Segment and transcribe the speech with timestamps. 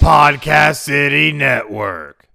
[0.00, 2.26] Podcast City Network.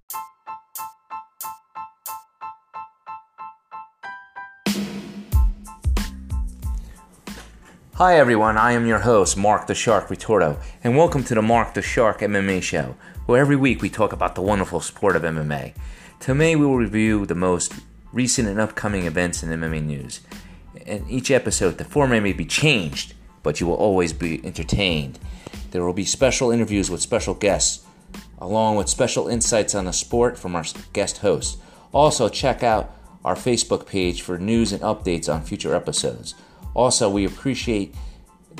[7.94, 11.74] Hi everyone, I am your host, Mark the Shark Ritorto, and welcome to the Mark
[11.74, 12.94] the Shark MMA show,
[13.26, 15.74] where every week we talk about the wonderful sport of MMA.
[16.20, 17.74] Today we will review the most
[18.12, 20.20] recent and upcoming events in MMA news.
[20.86, 25.18] In each episode, the format may be changed, but you will always be entertained.
[25.70, 27.84] There will be special interviews with special guests,
[28.38, 31.58] along with special insights on the sport from our guest hosts.
[31.92, 32.92] Also, check out
[33.24, 36.34] our Facebook page for news and updates on future episodes.
[36.74, 37.94] Also, we appreciate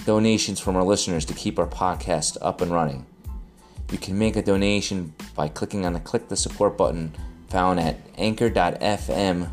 [0.05, 3.06] donations from our listeners to keep our podcast up and running.
[3.92, 7.14] You can make a donation by clicking on the click the support button
[7.48, 9.48] found at anchor.fm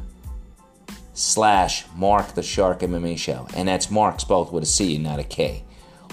[1.13, 3.47] slash Mark the Shark MMA show.
[3.55, 5.63] And that's Mark spelled with a C and not a K.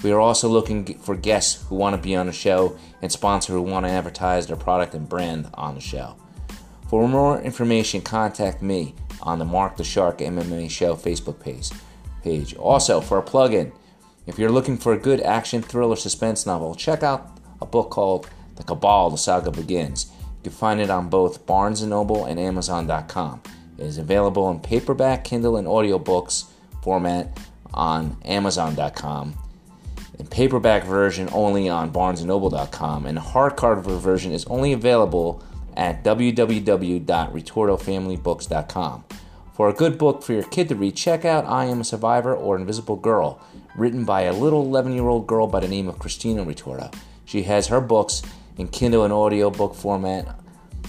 [0.03, 3.55] We are also looking for guests who want to be on the show and sponsors
[3.55, 6.17] who want to advertise their product and brand on the show.
[6.89, 11.71] For more information, contact me on the Mark the Shark MMA show Facebook page
[12.23, 12.55] page.
[12.55, 13.73] Also, for a plug-in,
[14.27, 18.29] if you're looking for a good action thriller suspense novel, check out a book called
[18.57, 20.11] The Cabal: The Saga Begins.
[20.43, 23.43] You can find it on both Barnes & Noble and Amazon.com.
[23.79, 26.47] It is available in paperback, Kindle, and audiobooks
[26.83, 27.39] format
[27.75, 29.35] on Amazon.com.
[30.29, 35.43] Paperback version only on BarnesandNoble.com, and hardcover version is only available
[35.77, 39.05] at www.ritortofamilybooks.com.
[39.55, 42.35] For a good book for your kid to read, check out I Am a Survivor
[42.35, 43.41] or Invisible Girl,
[43.77, 46.95] written by a little 11 year old girl by the name of Christina Ritorto.
[47.25, 48.23] She has her books
[48.57, 50.41] in Kindle and audiobook format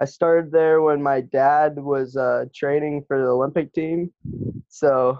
[0.00, 4.12] I started there when my dad was uh, training for the Olympic team.
[4.68, 5.18] So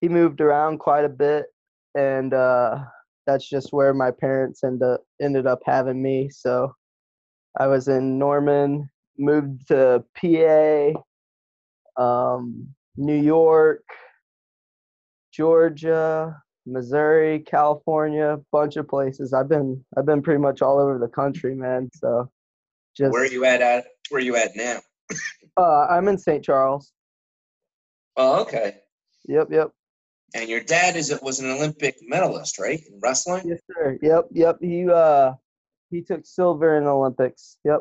[0.00, 1.46] he moved around quite a bit,
[1.94, 2.80] and uh,
[3.26, 6.28] that's just where my parents end up, ended up having me.
[6.30, 6.74] So
[7.58, 10.92] I was in Norman, moved to PA,
[12.02, 13.82] um, New York.
[15.36, 19.34] Georgia, Missouri, California, bunch of places.
[19.34, 21.90] I've been I've been pretty much all over the country, man.
[21.92, 22.30] So
[22.96, 23.60] just Where are you at?
[23.62, 24.80] at where are you at now?
[25.56, 26.44] uh I'm in St.
[26.44, 26.92] Charles.
[28.16, 28.78] Oh, okay.
[29.28, 29.70] Yep, yep.
[30.34, 32.80] And your dad is it was an Olympic medalist, right?
[32.90, 33.42] In wrestling?
[33.46, 33.98] Yes, sir.
[34.02, 34.56] Yep, yep.
[34.60, 35.32] He uh
[35.90, 37.58] he took silver in the Olympics.
[37.64, 37.80] Yep.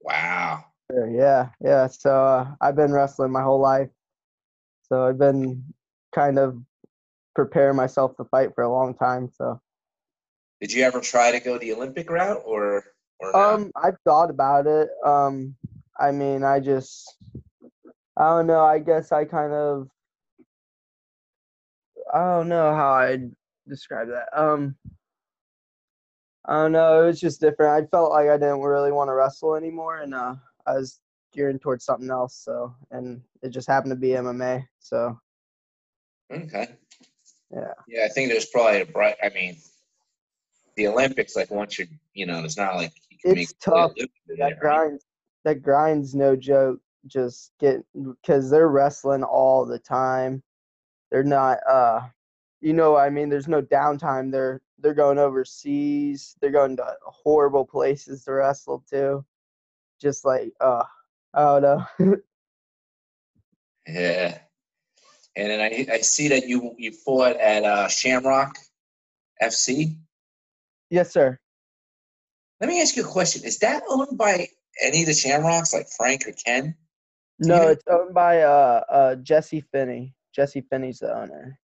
[0.00, 0.64] Wow.
[1.10, 1.88] Yeah, yeah.
[1.88, 3.88] So uh, I've been wrestling my whole life.
[4.84, 5.64] So I've been
[6.14, 6.56] kind of
[7.34, 9.28] preparing myself to fight for a long time.
[9.34, 9.60] So
[10.60, 12.84] Did you ever try to go the Olympic route or?
[13.34, 14.88] Um, I've thought about it.
[15.04, 15.56] Um,
[15.98, 17.16] I mean, I just,
[18.16, 18.62] I don't know.
[18.64, 19.88] I guess I kind of,
[22.12, 23.30] I don't know how I'd
[23.68, 24.28] describe that.
[24.38, 24.76] Um,
[26.44, 27.02] I don't know.
[27.02, 27.84] It was just different.
[27.84, 30.36] I felt like I didn't really want to wrestle anymore, and uh,
[30.66, 31.00] I was
[31.32, 32.36] gearing towards something else.
[32.36, 34.64] So, and it just happened to be MMA.
[34.78, 35.18] So,
[36.32, 36.68] Okay.
[37.52, 37.72] Yeah.
[37.88, 39.16] Yeah, I think there's probably a bright.
[39.22, 39.56] I mean,
[40.76, 42.92] the Olympics, like once you're, you know, it's not like
[43.26, 43.92] It's tough.
[43.96, 44.58] that it, right?
[44.60, 45.00] grind,
[45.44, 46.80] that grind's no joke.
[47.06, 47.84] Just get
[48.22, 50.42] because they're wrestling all the time.
[51.10, 51.58] They're not.
[51.68, 52.00] Uh,
[52.60, 54.32] you know, what I mean, there's no downtime.
[54.32, 56.34] They're they're going overseas.
[56.40, 59.24] They're going to horrible places to wrestle too.
[60.00, 60.82] Just like, uh,
[61.34, 62.16] I don't know.
[63.86, 64.38] Yeah.
[65.36, 68.56] And then I, I see that you you fought at uh, Shamrock
[69.42, 69.96] FC.
[70.90, 71.38] yes, sir.
[72.60, 74.48] Let me ask you a question: Is that owned by
[74.82, 76.74] any of the Shamrocks, like Frank or Ken?
[77.40, 80.14] Do you No, know- it's owned by uh uh Jesse Finney.
[80.34, 81.58] Jesse Finney's the owner.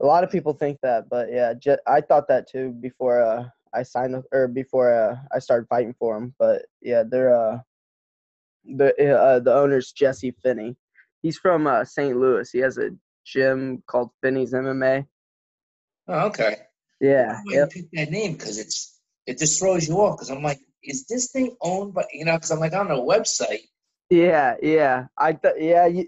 [0.00, 3.48] A lot of people think that, but yeah, Je- I thought that too before uh
[3.72, 6.34] I signed up or before uh, I started fighting for him.
[6.38, 7.58] But yeah, they're uh
[8.64, 10.76] the uh, the owner's Jesse Finney.
[11.22, 12.16] He's from uh, St.
[12.16, 12.50] Louis.
[12.50, 12.90] He has a
[13.24, 15.06] gym called Finney's MMA.
[16.08, 16.56] Oh, okay.
[17.00, 17.70] Yeah, I yep.
[17.70, 18.99] picked that name because it's
[19.30, 20.16] it just throws you off.
[20.16, 22.34] Because I'm like, is this thing owned by you know?
[22.34, 23.62] Because I'm like on a website.
[24.10, 25.06] yeah, yeah.
[25.16, 26.06] I thought yeah, you,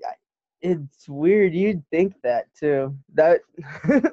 [0.61, 1.55] it's weird.
[1.55, 2.97] You'd think that too.
[3.15, 3.41] That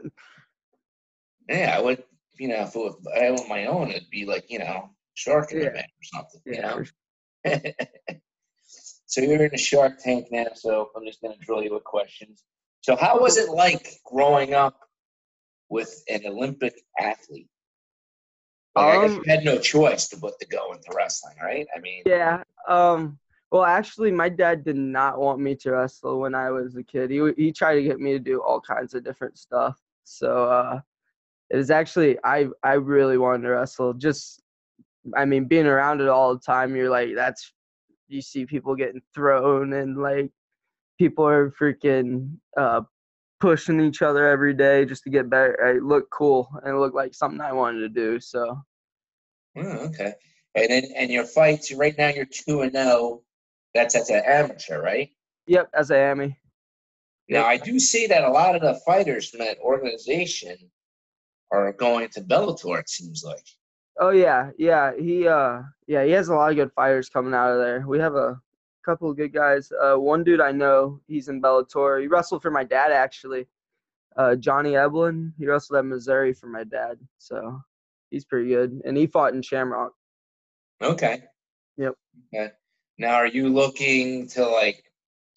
[1.50, 2.04] Yeah, I would.
[2.38, 5.52] You know, if, it was, I owned my own, it'd be like you know, Shark
[5.52, 5.62] Yeah.
[5.72, 6.42] event or something.
[6.46, 6.84] You know.
[9.08, 11.84] so you're in a Shark Tank now, so I'm just going to drill you with
[11.84, 12.44] questions.
[12.82, 14.80] So how was it like growing up
[15.70, 17.50] with an Olympic athlete?
[18.80, 21.68] Like, I guess Um, you had no choice to but to go into wrestling, right?
[21.76, 22.44] I mean, Yeah.
[22.68, 23.20] Um.
[23.52, 27.10] Well, actually, my dad did not want me to wrestle when I was a kid.
[27.10, 29.80] He he tried to get me to do all kinds of different stuff.
[30.04, 30.82] So uh,
[31.50, 33.94] it was actually I I really wanted to wrestle.
[33.94, 34.44] Just
[35.18, 37.52] I mean, being around it all the time, you're like that's
[38.08, 40.32] you see people getting thrown and like
[41.00, 42.82] people are freaking uh
[43.40, 45.54] pushing each other every day just to get better.
[45.76, 48.20] It looked cool and it looked like something I wanted to do.
[48.20, 48.62] So
[49.58, 50.14] oh, okay.
[50.56, 53.22] And then and your fights right now you're two and zero.
[53.76, 55.12] That's as an amateur, right?
[55.48, 56.38] yep, as a Amy.
[57.28, 60.58] Now I do see that a lot of the fighters from that organization
[61.52, 62.80] are going to Bellator.
[62.80, 63.46] It seems like.
[64.00, 64.92] Oh yeah, yeah.
[64.98, 67.84] He uh yeah, he has a lot of good fighters coming out of there.
[67.88, 68.40] We have a
[68.86, 69.72] couple of good guys.
[69.72, 72.02] Uh one dude I know, he's in Bellator.
[72.02, 73.48] He wrestled for my dad actually.
[74.16, 75.34] Uh Johnny Eblen.
[75.38, 76.98] He wrestled at Missouri for my dad.
[77.18, 77.62] So
[78.10, 78.82] he's pretty good.
[78.86, 79.94] And he fought in Shamrock.
[80.82, 81.24] Okay.
[81.78, 81.94] Yep.
[82.34, 82.52] Okay.
[82.98, 84.84] Now, are you looking to like?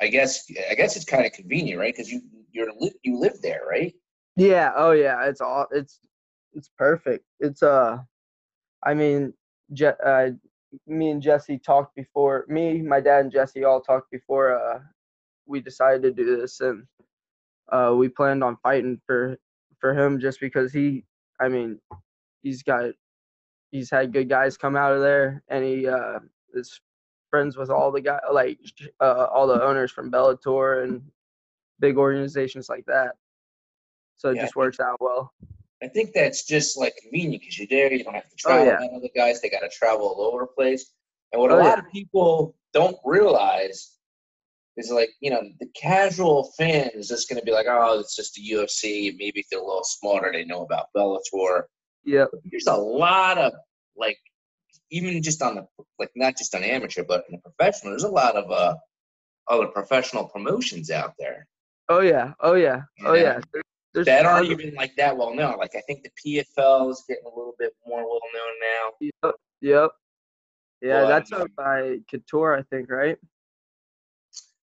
[0.01, 1.95] I guess I guess it's kind of convenient, right?
[1.95, 2.69] Because you you're
[3.03, 3.95] you live there, right?
[4.37, 6.01] Yeah, oh yeah, it's all it's
[6.55, 7.25] it's perfect.
[7.39, 7.99] It's uh
[8.85, 9.33] I mean
[9.73, 10.31] Je- uh
[10.87, 14.81] me and Jesse talked before me, my dad and Jesse all talked before uh
[15.47, 16.85] we decided to do this and
[17.71, 19.37] uh we planned on fighting for
[19.79, 21.05] for him just because he
[21.41, 21.79] I mean
[22.43, 22.91] he's got
[23.71, 26.19] he's had good guys come out of there and he uh
[26.55, 26.81] is
[27.31, 28.59] friends with all the guy like
[29.01, 31.03] uh all the owners from Bellator and
[31.81, 33.13] big organizations like that.
[34.17, 35.33] So it Yeah, just works out well.
[35.83, 37.93] I think that's just like convenient because you're there.
[37.93, 38.67] You don't have to Oh, travel.
[38.67, 38.79] yeah.
[38.87, 40.93] None of the guys they got to travel all over the place.
[41.33, 41.85] And what a Oh, lot yeah.
[41.85, 43.97] of people don't realize
[44.77, 48.15] is like you know the casual fan is just going to be like, oh, it's
[48.15, 49.13] just the UFC.
[49.19, 51.63] Maybe if they're a little smarter, they know about Bellator.
[52.05, 52.29] Yep.
[52.51, 53.53] there's a lot of
[53.97, 54.19] like
[54.91, 55.67] even just on the
[55.99, 58.75] like not just on amateur but in the professional there's a lot of uh
[59.49, 61.47] other professional promotions out there
[61.89, 62.33] Oh yeah.
[62.41, 62.83] Oh yeah.
[63.05, 63.23] Oh Yeah.
[63.23, 63.41] yeah.
[63.53, 67.05] There- that aren't of- even like that well known like i think the pfl is
[67.07, 69.35] getting a little bit more well known now Yep.
[69.61, 69.91] Yep.
[70.81, 73.19] Yeah, Well, that's owned by Couture, I think, right?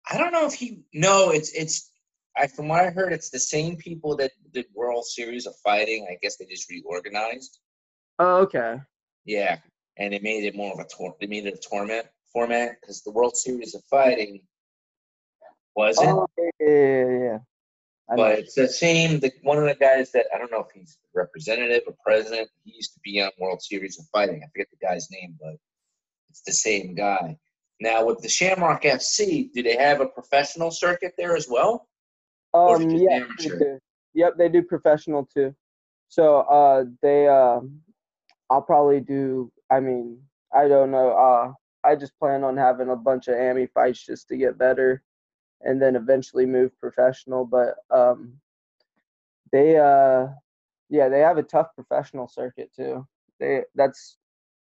[0.10, 1.89] i don't know if he no it's it's
[2.40, 6.08] I, from what I heard, it's the same people that did World Series of Fighting.
[6.10, 7.60] I guess they just reorganized.
[8.18, 8.78] Oh, okay.
[9.26, 9.58] Yeah,
[9.98, 11.14] and they made it more of a tour.
[11.20, 14.42] They made it a tournament format because the World Series of Fighting
[15.76, 16.10] wasn't.
[16.10, 17.38] Oh, yeah, yeah, yeah.
[18.10, 18.24] I know.
[18.24, 19.20] But it's the same.
[19.20, 22.50] The, one of the guys that I don't know if he's representative or president.
[22.64, 24.42] He used to be on World Series of Fighting.
[24.44, 25.56] I forget the guy's name, but
[26.30, 27.38] it's the same guy.
[27.82, 31.89] Now with the Shamrock FC, do they have a professional circuit there as well?
[32.54, 33.80] Or is it Um, yeah, they do.
[34.14, 35.56] Yep, they do professional too.
[36.08, 37.62] So, uh, they, uh,
[38.50, 39.52] I'll probably do.
[39.70, 40.22] I mean,
[40.54, 41.12] I don't know.
[41.12, 41.54] Uh,
[41.88, 45.04] I just plan on having a bunch of AMI fights just to get better,
[45.62, 47.46] and then eventually move professional.
[47.46, 48.34] But um,
[49.52, 50.28] they uh
[50.90, 53.06] yeah they have a tough professional circuit too
[53.40, 54.18] they that's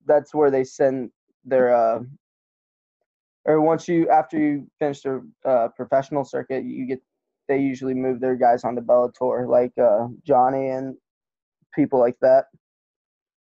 [0.06, 1.10] that's where they send
[1.46, 2.00] their uh
[3.46, 7.02] or once you after you finish their uh professional circuit you get
[7.48, 10.96] they usually move their guys onto Bellator like uh Johnny and
[11.76, 12.46] people like that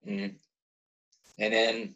[0.08, 0.36] Mm.
[1.40, 1.96] And then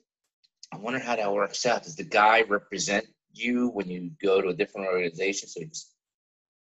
[0.74, 1.84] I wonder how that works out.
[1.84, 5.94] Does the guy represent you when you go to a different organization, so you just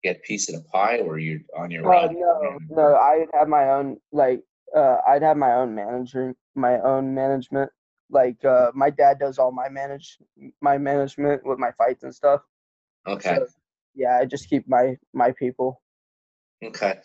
[0.03, 2.19] get a piece of the pie, or you're on your uh, own?
[2.19, 4.41] no no I'd have my own like
[4.75, 7.71] uh I'd have my own manager my own management
[8.09, 10.17] like uh my dad does all my manage
[10.61, 12.41] my management with my fights and stuff
[13.07, 13.35] Okay.
[13.35, 13.47] So,
[13.97, 15.81] yeah, I just keep my my people.
[16.63, 16.99] Okay.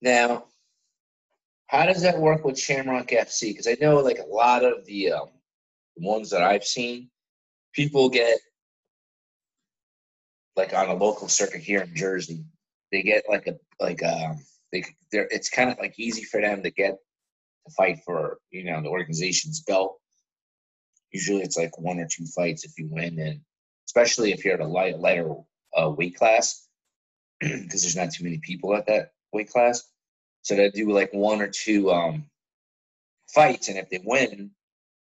[0.00, 0.44] Now,
[1.66, 3.50] how does that work with Shamrock FC?
[3.50, 5.28] Because I know, like a lot of the um,
[5.96, 7.10] ones that I've seen,
[7.74, 8.38] people get
[10.56, 12.44] like on a local circuit here in Jersey,
[12.90, 14.38] they get like a like um
[14.72, 16.96] they they're it's kind of like easy for them to get
[17.66, 19.98] to fight for you know the organization's belt.
[21.12, 23.40] Usually, it's like one or two fights if you win, and
[23.86, 25.34] especially if you're at a light lighter
[25.78, 26.66] uh, weight class,
[27.40, 29.84] because there's not too many people at that weight class.
[30.42, 32.24] So they do like one or two um,
[33.32, 34.50] fights, and if they win,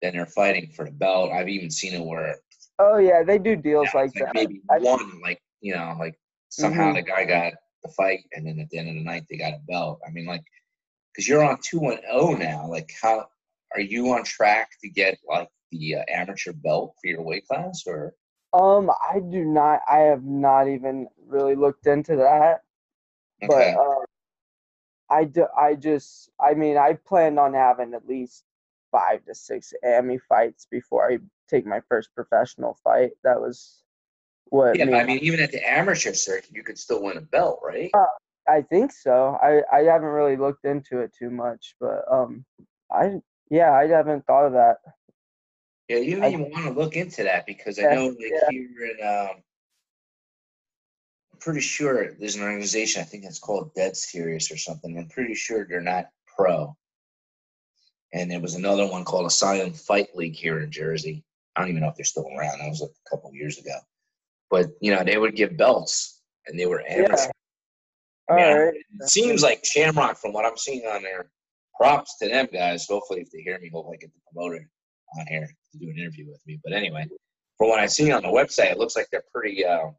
[0.01, 1.31] then they're fighting for the belt.
[1.31, 2.35] I've even seen it where
[2.79, 4.35] Oh yeah, they do deals yeah, like like that.
[4.35, 6.95] maybe I- one, like you know, like somehow Mhm.
[6.95, 7.53] the guy got
[7.83, 10.01] the fight, and then at the end of the night they got a belt.
[10.07, 10.43] I mean, like,
[11.13, 12.67] because you're on two and zero now.
[12.69, 13.27] Like, how
[13.75, 17.83] are you on track to get like the uh, amateur belt for your weight class,
[17.87, 18.13] or
[18.53, 19.81] Um, I do not.
[19.89, 22.61] I have not even really looked into that.
[23.43, 24.05] okay, But uh,
[25.09, 25.47] I do.
[25.57, 26.29] I just.
[26.39, 28.43] I mean, I planned on having at least
[28.91, 31.17] five to six AMI fights before I
[31.49, 33.11] take my first professional fight.
[33.23, 33.81] That was
[34.45, 34.77] what.
[34.77, 37.59] yeah, me I mean, even at the amateur circuit, you could still win a belt,
[37.63, 37.91] right?
[38.47, 39.37] I think so.
[39.41, 42.45] I I haven't really looked into it too much, but um,
[42.91, 44.77] I yeah, I haven't thought of that.
[45.93, 48.49] Yeah, you I- may want to look into that because I know like yeah.
[48.49, 49.43] here in um
[51.33, 54.97] I'm pretty sure there's an organization, I think it's called Dead Serious or something.
[54.97, 56.75] I'm pretty sure they're not pro.
[58.13, 61.23] And there was another one called Asylum Fight League here in Jersey.
[61.55, 62.59] I don't even know if they're still around.
[62.59, 63.77] That was like a couple of years ago.
[64.49, 66.81] But you know, they would give belts and they were.
[68.29, 68.53] All Yeah.
[68.53, 68.73] right.
[69.01, 71.29] It seems like Shamrock, from what I'm seeing on there,
[71.75, 72.87] props to them guys.
[72.87, 74.67] Hopefully, if they hear me, hopefully I get the promoter
[75.19, 76.59] on here to do an interview with me.
[76.63, 77.07] But anyway,
[77.57, 79.91] from what I see on the website, it looks like they're pretty, uh,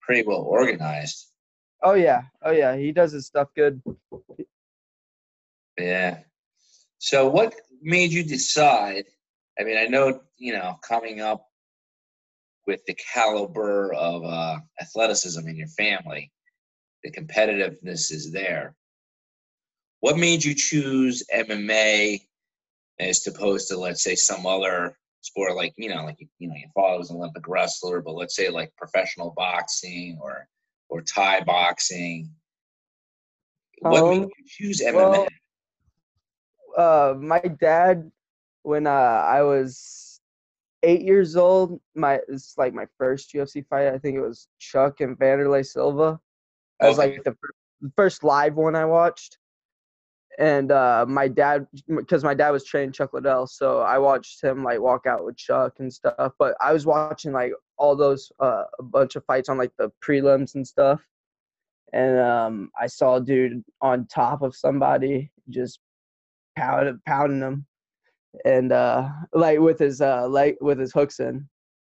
[0.00, 1.28] pretty well organized.
[1.82, 2.22] Oh yeah.
[2.42, 2.76] Oh yeah.
[2.76, 3.82] He does his stuff good.
[5.78, 6.20] Yeah.
[6.98, 9.04] So, what made you decide?
[9.58, 11.46] I mean, I know you know coming up
[12.66, 16.30] with the caliber of uh, athleticism in your family,
[17.02, 18.76] the competitiveness is there.
[20.00, 22.20] What made you choose MMA
[22.98, 26.70] as opposed to, let's say, some other sport like you know, like you know, your
[26.74, 30.46] father was an Olympic wrestler, but let's say like professional boxing or
[30.88, 32.30] or Thai boxing.
[33.80, 34.94] What made Um, you choose MMA?
[34.94, 35.26] well,
[36.76, 38.10] uh my dad
[38.62, 40.20] when uh I was
[40.82, 43.88] eight years old, my it's like my first UFC fight.
[43.88, 46.20] I think it was Chuck and Vanderlei Silva.
[46.80, 47.36] That was like the
[47.96, 49.38] first live one I watched.
[50.38, 54.64] And uh my dad because my dad was training Chuck Liddell, so I watched him
[54.64, 56.32] like walk out with Chuck and stuff.
[56.38, 59.90] But I was watching like all those uh a bunch of fights on like the
[60.02, 61.00] prelims and stuff.
[61.92, 65.80] And um I saw a dude on top of somebody just
[66.56, 67.66] pounding pounding him
[68.44, 71.46] and uh like with his uh leg with his hooks in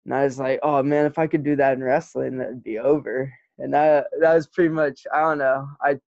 [0.04, 2.78] and i was like oh man if i could do that in wrestling that'd be
[2.78, 5.98] over and that that was pretty much i don't know i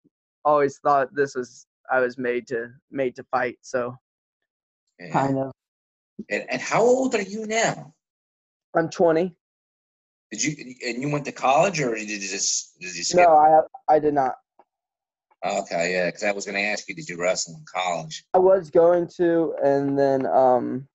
[0.45, 3.97] always thought this was i was made to made to fight so
[4.99, 5.13] Yeah.
[5.13, 5.53] kind of
[6.31, 7.95] And, and how old are you now?
[8.77, 9.35] i'm 20
[10.33, 13.19] Did you and you went to college or did you just did you skip?
[13.19, 14.35] no i i did not
[15.45, 18.25] Okay, yeah, because I was going to ask you, did you wrestle in college?
[18.35, 20.89] i was going to and then um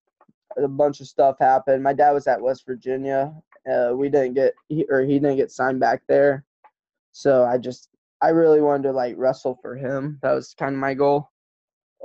[0.57, 3.31] a bunch of stuff happened my dad was at west virginia
[3.71, 6.43] uh we didn't get he, or he didn't get signed back there
[7.13, 7.88] so i just
[8.21, 11.29] i really wanted to like wrestle for him that was kind of my goal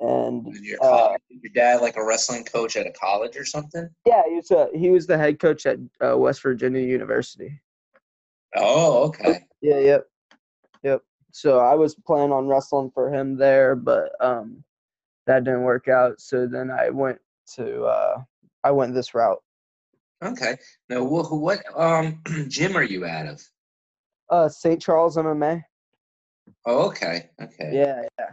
[0.01, 3.89] and Did your, uh, your dad like a wrestling coach at a college or something?
[4.05, 7.61] yeah he was a, he was the head coach at uh, west virginia university
[8.55, 9.41] Oh, okay.
[9.61, 10.07] yeah yep
[10.83, 14.63] yep so i was planning on wrestling for him there but um
[15.27, 17.19] that didn't work out so then i went
[17.55, 18.19] to uh
[18.65, 19.43] i went this route
[20.25, 20.57] Okay.
[20.89, 23.43] Now, what, what um gym are you out of?
[24.31, 25.63] uh st charles mma
[26.67, 27.71] Oh, okay, okay.
[27.73, 28.27] Yeah, yeah.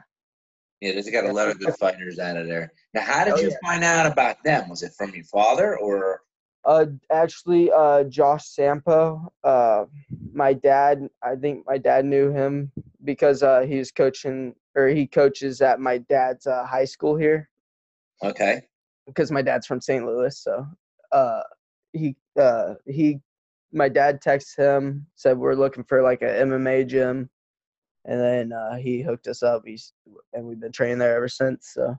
[0.82, 2.72] Yeah, they got a lot of good fighters out of there.
[2.94, 3.56] Now, how did Oh, you yeah.
[3.64, 4.68] find out about them?
[4.70, 6.22] Was it from your father or?
[6.66, 9.32] Uh, actually, uh, Josh Sampo.
[9.44, 9.86] Uh,
[10.34, 11.08] my dad.
[11.22, 12.72] I think my dad knew him
[13.04, 17.50] because uh, he was coaching or he coaches at my dad's uh, high school here.
[18.24, 18.62] Okay.
[19.08, 20.06] because my dad's from St.
[20.06, 20.38] Louis.
[20.38, 20.66] So
[21.12, 21.42] uh,
[21.94, 23.20] he uh, he
[23.72, 27.30] my dad texted him said we're looking for like a MMA gym,
[28.06, 29.64] and then uh, he hooked us up.
[29.66, 29.94] He's
[30.34, 31.72] and we've been training there ever since.
[31.74, 31.98] So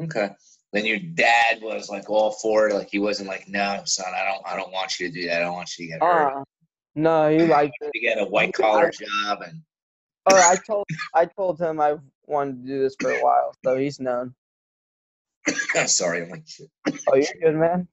[0.00, 0.30] Okay.
[0.72, 2.74] Then your dad was like all for it.
[2.74, 5.36] Like he wasn't like, no, son, I don't, I don't want you to do that.
[5.36, 6.32] I don't want you to get hurt.
[6.32, 6.44] uh,
[6.94, 7.90] no, he liked it.
[7.92, 9.62] to get a white collar job and
[10.24, 13.76] Oh, I told I told him I wanted to do this for a while, so
[13.76, 14.34] he's known.
[15.86, 16.70] sorry, I'm like shit.
[17.08, 17.88] Oh, you're good, man.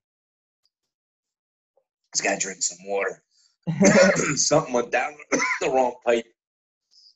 [2.14, 3.22] Just gotta drink some water.
[4.36, 5.14] Something went down
[5.60, 6.24] the wrong pipe.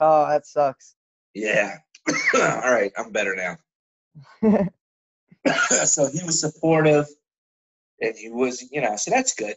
[0.00, 0.94] Oh, that sucks.
[1.34, 1.78] Yeah.
[2.34, 3.56] All right, I'm better now.
[5.84, 7.06] so he was supportive,
[8.00, 9.54] and he was, you know, so that's good.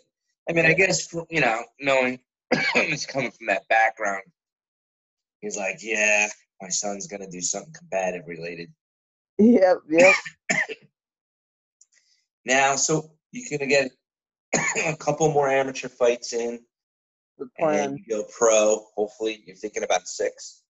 [0.50, 2.20] I mean, I guess you know, knowing
[2.74, 4.24] he's coming from that background,
[5.42, 6.28] he's like, yeah,
[6.62, 8.70] my son's gonna do something combative related.
[9.38, 10.16] yep, yep.
[12.46, 13.92] Now, so you're gonna get
[14.86, 16.60] a couple more amateur fights in,
[17.38, 18.04] The plan.
[18.10, 18.86] go pro.
[18.96, 20.64] Hopefully, you're thinking about six.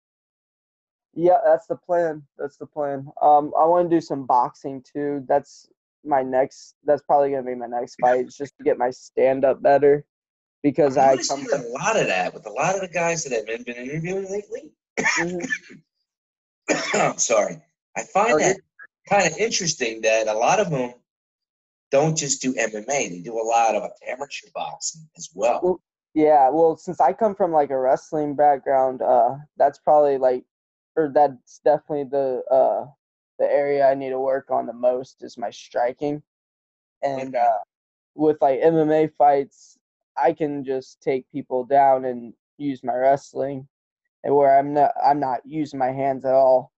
[1.13, 2.23] Yeah, that's the plan.
[2.37, 3.07] That's the plan.
[3.21, 5.23] Um, I want to do some boxing too.
[5.27, 5.67] That's
[6.03, 6.75] my next.
[6.83, 8.21] That's probably gonna be my next fight.
[8.25, 10.05] It's just to get my stand up better,
[10.63, 11.61] because I I'm come from.
[11.61, 14.29] a lot of that with a lot of the guys that I've been been interviewing
[14.29, 14.71] lately.
[14.99, 15.47] Mhm.
[16.93, 17.61] I'm sorry.
[17.95, 18.57] I find Oh, that
[19.07, 20.93] kind of interesting that a lot of them
[21.91, 25.59] don't just do MMA; they do a lot of amateur boxing as well.
[25.63, 25.81] Well,
[26.15, 30.45] Yeah, well, since I come from like a wrestling background, uh, that's probably like,
[30.95, 32.87] or that's definitely the uh,
[33.37, 36.23] the area I need to work on the most is my striking,
[37.03, 37.59] and uh,
[38.15, 39.77] with like MMA fights,
[40.17, 43.67] I can just take people down and use my wrestling,
[44.23, 46.71] and where I'm not I'm not using my hands at all,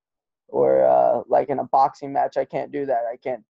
[0.48, 3.04] or uh, like in a boxing match, I can't do that.
[3.12, 3.44] I can't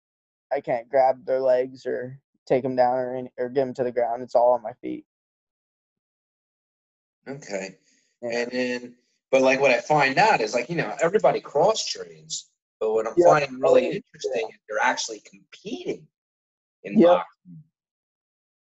[0.53, 3.85] I can't grab their legs or take them down or any, or get them to
[3.85, 4.25] the ground.
[4.25, 5.07] It's all on my feet.
[7.29, 7.77] Okay.
[8.23, 8.39] Yeah.
[8.39, 8.95] And then,
[9.31, 12.49] but like what I find out is like, you know, everybody cross trains,
[12.81, 13.27] but what I'm Yeah.
[13.27, 16.07] finding really interesting is they're actually competing
[16.85, 17.09] in Yep.
[17.11, 17.63] boxing.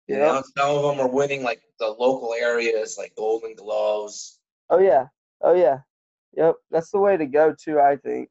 [0.09, 0.33] You Yep.
[0.33, 4.41] know, some of them are winning like the local areas, like Golden Gloves.
[4.71, 5.09] Oh yeah.
[5.41, 5.81] Oh yeah.
[6.35, 6.57] Yep.
[6.71, 8.31] That's the way to go too, I think.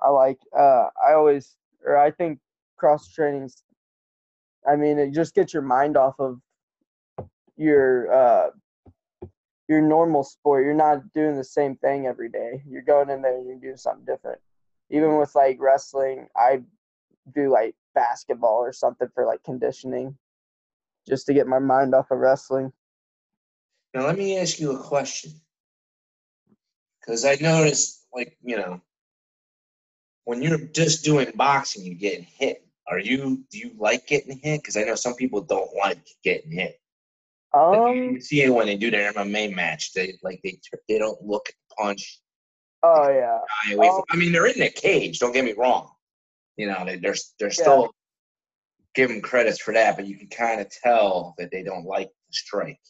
[0.00, 2.40] I like uh I always or I think
[2.76, 3.62] cross training's
[4.68, 6.40] I mean it just gets your mind off of
[7.56, 8.50] your uh
[9.72, 10.64] your normal sport.
[10.64, 12.62] You're not doing the same thing every day.
[12.68, 14.38] You're going in there and you're doing something different.
[14.90, 16.60] Even with like wrestling, I
[17.34, 20.16] do like basketball or something for like conditioning
[21.08, 22.72] just to get my mind off of wrestling.
[23.94, 25.32] Now, let me ask you a question.
[27.00, 28.80] Because I noticed, like, you know,
[30.24, 32.64] when you're just doing boxing, you're getting hit.
[32.86, 34.60] Are you, do you like getting hit?
[34.60, 36.78] Because I know some people don't like getting hit.
[37.54, 39.92] Um you see it when they do their MMA match.
[39.92, 42.20] They like they they don't look at the punch.
[42.82, 43.38] oh yeah.
[43.64, 44.04] shy away from- Oh.
[44.10, 45.18] I mean, they're in the cage.
[45.18, 45.90] Don't get me wrong.
[46.56, 47.94] You know, they, they're they're still
[48.94, 52.08] give them credits for that, but you can kind of tell that they don't like
[52.08, 52.80] the strike.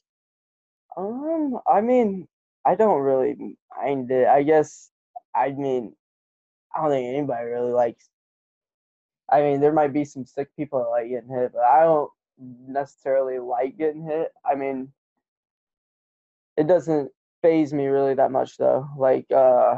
[0.97, 2.27] Um, I mean,
[2.65, 4.27] I don't really mind it.
[4.27, 4.91] I guess,
[5.35, 5.95] I mean,
[6.75, 8.09] I don't think anybody really likes.
[9.31, 12.11] I mean, there might be some sick people that like getting hit, but I don't
[12.39, 14.33] necessarily like getting hit.
[14.45, 14.93] I mean,
[16.57, 17.11] it doesn't
[17.43, 18.89] phase me really that much though.
[18.97, 19.77] Like, uh,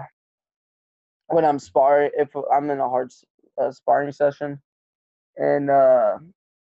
[1.29, 3.13] when I'm sparring, if I'm in a hard
[3.61, 4.61] uh, sparring session,
[5.37, 6.19] and uh,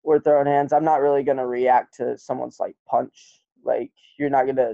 [0.03, 3.41] we're throwing hands, I'm not really gonna react to someone's like punch.
[3.63, 4.73] Like you're not gonna,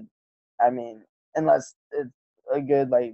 [0.62, 1.04] I mean,
[1.36, 2.10] unless it's
[2.54, 3.14] a good like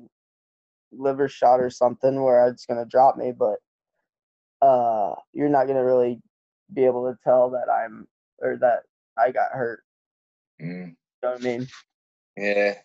[0.91, 3.57] liver shot or something where it's gonna drop me, but
[4.65, 6.21] uh, you're not gonna really
[6.73, 8.07] be able to tell that I'm
[8.39, 8.83] or that
[9.17, 9.83] I got hurt.
[10.61, 11.67] Mm, You know what I mean?
[12.37, 12.75] yeah,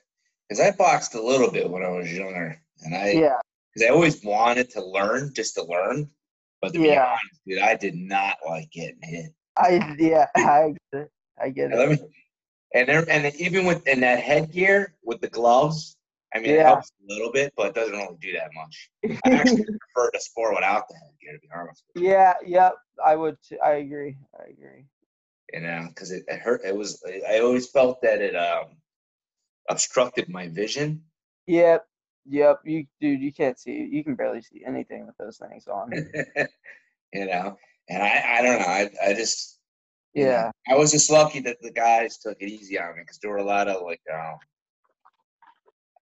[0.48, 3.38] because I boxed a little bit when I was younger, and I Yeah,
[3.72, 6.10] because I always wanted to learn just to learn.
[6.60, 9.32] But to be honest, dude, I did not like getting hit.
[9.56, 11.10] I yeah I get it.
[11.40, 11.90] I get it.
[11.90, 11.98] me,
[12.74, 15.96] and there, and even with in that headgear with the gloves,
[16.34, 18.90] I mean, it helps a little bit, but it doesn't really do that much.
[19.24, 21.84] I actually prefer to sport without the headgear, to be honest.
[21.94, 22.10] With you.
[22.10, 22.70] yeah, yeah,
[23.04, 23.36] I would.
[23.42, 24.16] T- I agree.
[24.38, 24.86] I agree.
[25.52, 26.62] You know, because it, it hurt.
[26.64, 27.02] It was.
[27.28, 28.76] I always felt that it um
[29.68, 31.02] obstructed my vision.
[31.46, 31.86] Yep.
[32.28, 32.60] Yep.
[32.64, 33.88] You dude, you can't see.
[33.90, 35.90] You can barely see anything with those things on.
[37.12, 37.56] you know,
[37.88, 38.66] and I, I don't know.
[38.66, 39.60] I, I just,
[40.14, 40.50] you know, Yeah.
[40.68, 43.36] I was just lucky that the guys took it easy on me because there were
[43.38, 44.38] a lot of like um,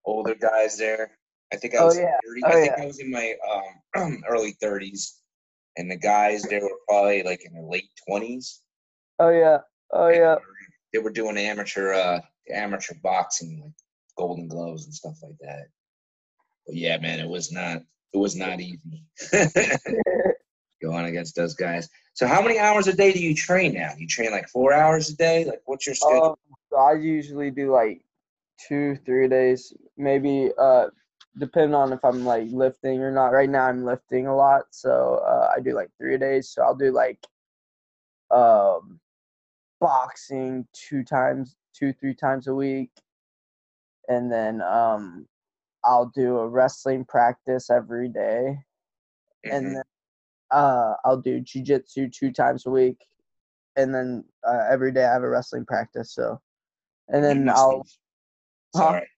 [0.05, 1.11] older guys there.
[1.53, 2.17] I think I was Oh, yeah.
[2.27, 2.83] 30, Oh, I think yeah.
[2.83, 3.35] I was in my
[3.97, 5.19] um, early 30s,
[5.77, 8.61] and the guys there were probably like in their late 20s.
[9.19, 9.59] Oh yeah.
[9.93, 10.37] Oh and yeah.
[10.93, 12.21] They were doing amateur uh,
[12.53, 13.73] amateur boxing, like
[14.17, 15.67] Golden Gloves and stuff like that.
[16.67, 17.83] But yeah, man, it was not
[18.13, 19.03] it was not easy
[20.83, 21.89] going against those guys.
[22.15, 23.91] So how many hours a day do you train now?
[23.99, 25.45] You train like four hours a day?
[25.45, 26.31] Like what's your schedule?
[26.31, 28.05] Um, so I usually do like
[28.69, 30.87] two, three days, maybe uh
[31.39, 33.33] depending on if I'm like lifting or not.
[33.33, 36.51] Right now I'm lifting a lot, so uh, I do like three days.
[36.51, 37.19] So I'll do like
[38.31, 39.01] um
[39.81, 42.91] boxing two times, two, three times a week.
[44.09, 45.27] And then um
[45.85, 48.59] I'll do a wrestling practice every day.
[49.47, 49.57] Mhm.
[49.57, 49.83] And then
[50.51, 52.99] uh I'll do jujitsu two times a week.
[53.77, 56.13] And then uh, every day I have a wrestling practice.
[56.15, 56.41] So
[57.09, 57.85] and then I'll
[58.75, 58.81] Huh?
[58.81, 59.09] Sorry.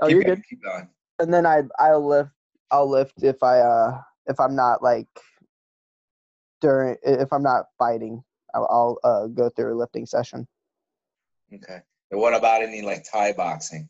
[0.00, 0.44] oh keep you're going, good.
[0.48, 0.88] Keep going.
[1.20, 2.30] And then I I'll lift
[2.70, 5.08] I'll lift if I uh if I'm not like
[6.60, 8.22] during if I'm not fighting.
[8.54, 10.46] I'll, I'll uh go through a lifting session.
[11.54, 11.80] Okay.
[12.10, 13.88] And what about any like Thai boxing?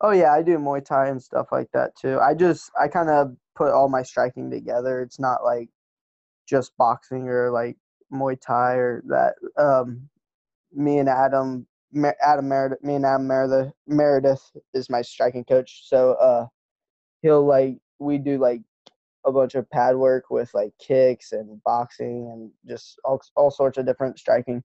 [0.00, 2.18] Oh yeah, I do Muay Thai and stuff like that too.
[2.20, 5.02] I just I kind of put all my striking together.
[5.02, 5.68] It's not like
[6.48, 7.76] just boxing or like
[8.12, 9.34] Muay Thai or that.
[9.56, 10.08] Um,
[10.72, 11.66] me and Adam,
[12.22, 15.88] Adam Meredith, me and Adam Meredith, Meredith is my striking coach.
[15.88, 16.46] So uh,
[17.22, 18.62] he'll like we do like
[19.24, 23.78] a bunch of pad work with like kicks and boxing and just all all sorts
[23.78, 24.62] of different striking.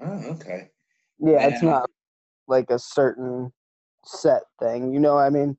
[0.00, 0.70] Oh, okay.
[1.18, 1.90] Yeah, it's not
[2.48, 3.52] like a certain
[4.04, 4.92] set thing.
[4.92, 5.56] You know what I mean?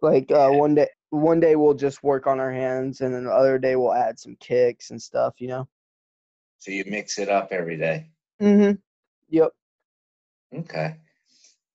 [0.00, 3.32] Like uh, one day one day we'll just work on our hands and then the
[3.32, 5.68] other day we'll add some kicks and stuff, you know?
[6.58, 8.10] So you mix it up every day.
[8.40, 8.72] Mm-hmm.
[9.28, 9.50] Yep.
[10.56, 10.96] Okay.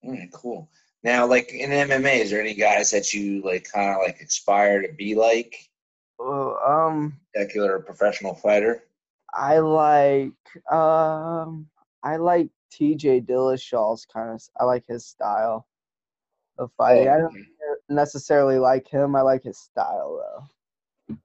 [0.02, 0.68] All right, cool.
[1.02, 4.82] Now, like in MMA, is there any guys that you like kind of like aspire
[4.82, 5.68] to be like?
[6.18, 8.84] Well, um Secular professional fighter?
[9.32, 10.32] I like
[10.70, 11.66] um
[12.02, 15.66] I like TJ Dillashaw's kind of I like his style
[16.58, 17.08] of fighting.
[17.08, 17.46] I don't
[17.88, 19.16] necessarily like him.
[19.16, 20.20] I like his style
[21.08, 21.16] though.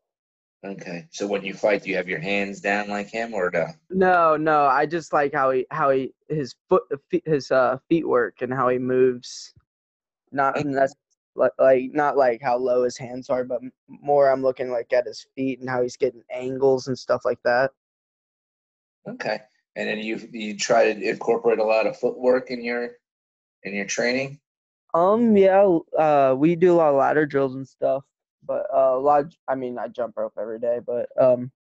[0.66, 1.08] Okay.
[1.12, 3.68] So when you fight, do you have your hands down like him or no?
[3.92, 6.84] No, no, I just like how he how he his foot
[7.26, 9.54] his uh feet work and how he moves.
[10.36, 10.92] Not nec-
[11.36, 15.08] like like not like how low his hands are, but more I'm looking like at
[15.08, 17.72] his feet and how he's getting angles and stuff like that.
[19.08, 19.40] Okay.
[19.76, 22.98] And then you you try to incorporate a lot of footwork in your
[23.64, 24.40] in your training.
[24.94, 28.04] Um, yeah, uh, we do a lot of ladder drills and stuff,
[28.46, 29.26] but uh, a lot.
[29.26, 31.52] Of, I mean, I jump rope every day, but um,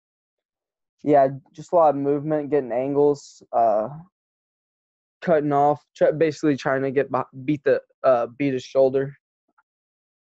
[1.03, 3.89] yeah, just a lot of movement, getting angles, uh,
[5.21, 7.09] cutting off, try, basically trying to get
[7.45, 9.15] beat the uh beat his shoulder,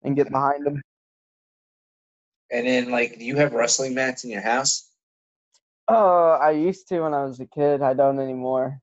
[0.03, 0.81] and get behind him.
[2.51, 4.89] And then like, do you have wrestling mats in your house?
[5.87, 7.81] Oh, I used to when I was a kid.
[7.81, 8.81] I don't anymore.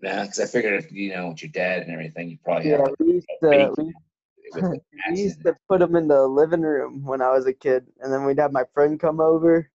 [0.00, 2.78] No, because I figured if you know with your dad and everything, you probably Yeah,
[2.78, 3.94] have we used to we,
[5.10, 8.12] we used to put them in the living room when I was a kid, and
[8.12, 9.70] then we'd have my friend come over,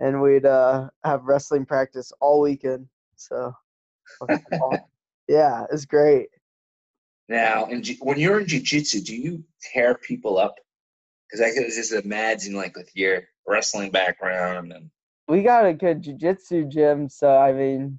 [0.00, 2.88] and we'd uh have wrestling practice all weekend.
[3.16, 3.54] So,
[5.28, 6.28] yeah, it's great.
[7.28, 10.54] Now, in, when you're in jiu-jitsu, do you tear people up?
[11.26, 14.90] Because I could just imagine, like, with your wrestling background and
[15.28, 17.98] We got a good jujitsu gym, so I mean,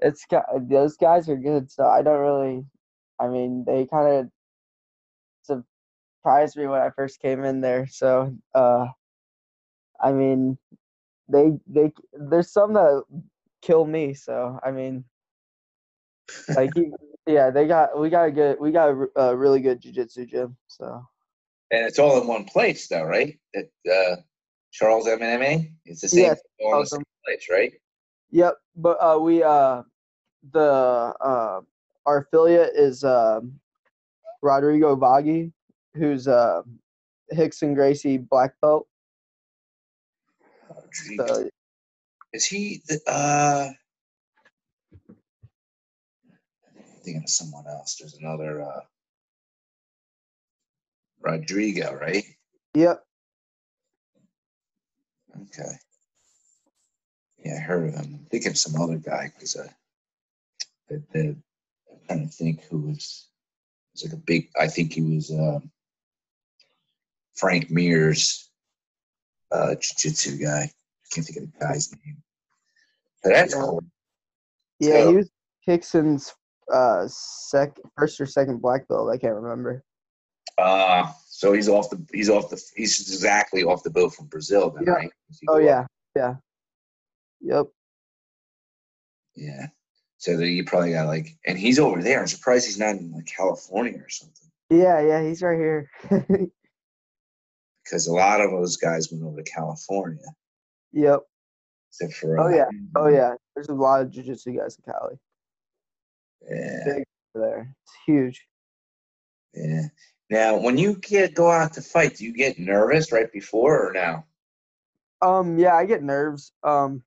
[0.00, 1.70] it's got those guys are good.
[1.70, 2.64] So I don't really,
[3.20, 4.30] I mean, they kind
[5.46, 5.64] of
[6.22, 7.86] surprised me when I first came in there.
[7.86, 8.86] So, uh,
[10.00, 10.56] I mean,
[11.28, 13.02] they they there's some that
[13.60, 14.14] kill me.
[14.14, 15.04] So I mean,
[16.56, 16.72] like
[17.28, 20.56] yeah, they got we got a good we got a really good jujitsu gym.
[20.66, 21.06] So
[21.70, 23.38] and it's all in one place, though, right?
[23.54, 24.16] That uh,
[24.72, 27.72] Charles MMA, it's the same, Yes, all the same place, right?
[28.30, 29.82] Yep, but uh, we uh,
[30.52, 31.60] the uh,
[32.06, 33.60] our affiliate is um
[34.42, 35.52] Rodrigo Vaghi,
[35.94, 36.62] who's uh,
[37.34, 38.86] Rickson Gracie black belt.
[41.16, 41.48] So,
[42.32, 42.82] Is he?
[42.88, 43.70] The, uh,
[46.97, 47.96] I'm thinking of someone else.
[47.96, 48.80] There's another uh,
[51.20, 52.24] Rodrigo, right?
[52.74, 53.02] yep,
[55.42, 55.72] Okay.
[57.44, 58.14] Yeah, I heard of him.
[58.20, 59.68] I'm thinking of some other guy because uh,
[60.88, 61.36] the, the,
[61.90, 63.28] I'm trying to think who was
[63.94, 64.50] was like a big.
[64.60, 65.70] I think he was um,
[67.36, 68.50] Frank Mir's,
[69.52, 70.70] uh, jiu-jitsu guy.
[71.12, 72.18] Can't think of the guy's name.
[73.22, 73.60] But that's Yeah.
[73.62, 73.84] cool.
[74.80, 75.30] Yeah, So- he was
[75.66, 76.34] Rickson's
[76.72, 79.10] uh sec first or second black belt.
[79.12, 79.82] I can't remember.
[80.58, 82.04] Uh, so he's off the.
[82.12, 82.60] He's off the.
[82.76, 84.92] He's exactly off the boat from Brazil, then, Yeah.
[84.92, 85.10] right?
[85.48, 85.86] Oh yeah, up?
[86.16, 86.34] yeah,
[87.40, 87.66] yep.
[89.36, 89.66] Yeah.
[90.16, 92.20] So then you probably got like, and he's over there.
[92.20, 94.50] I'm surprised he's not in like California or something.
[94.68, 95.90] Yeah, yeah, he's right here.
[97.84, 100.26] Because a lot of those guys went over to California,
[100.92, 101.20] yep.
[101.90, 102.38] except for.
[102.38, 102.66] Oh, uh, yeah.
[102.94, 103.32] Oh yeah.
[103.54, 105.16] There's a lot of jiu-jitsu guys in Cali.
[106.42, 106.84] Yeah.
[106.84, 107.74] Big there.
[107.82, 108.46] It's huge.
[109.54, 109.82] Yeah.
[110.30, 113.92] Now, when you get go out to fight, do you get nervous right before or
[113.92, 114.26] now?
[115.22, 116.52] Um, yeah, I get nerves.
[116.62, 117.02] Um,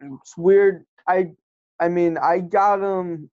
[0.00, 0.84] it's weird.
[1.08, 1.32] I,
[1.80, 3.30] I mean, I got um,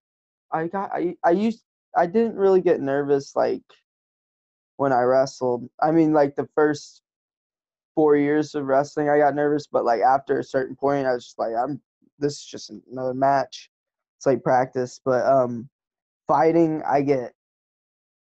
[0.52, 1.64] I got I I used
[1.98, 3.64] I didn't really get nervous like
[4.78, 5.70] when I wrestled.
[5.82, 7.02] I mean, like the first
[7.96, 11.26] four years of wrestling, I got nervous, but like after a certain point, I was
[11.26, 11.82] just like, I'm
[12.20, 13.70] this is just another match.
[14.20, 15.70] It's like practice, but um,
[16.28, 17.32] fighting, I get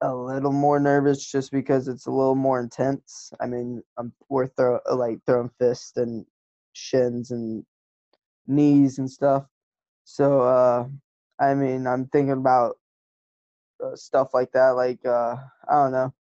[0.01, 3.31] a little more nervous just because it's a little more intense.
[3.39, 6.25] I mean, I'm we're throw like throwing fists and
[6.73, 7.65] shins and
[8.47, 9.45] knees and stuff.
[10.03, 10.87] So uh,
[11.39, 12.77] I mean, I'm thinking about
[13.81, 14.71] uh, stuff like that.
[14.71, 15.37] Like uh,
[15.69, 16.13] I don't know.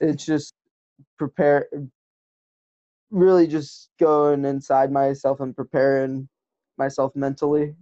[0.00, 0.54] It's just
[1.18, 1.68] prepare.
[3.10, 6.28] Really, just going inside myself and preparing
[6.76, 7.74] myself mentally,